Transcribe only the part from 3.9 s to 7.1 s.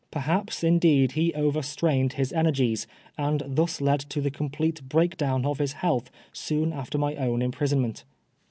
to the complete breakdown of his health soon after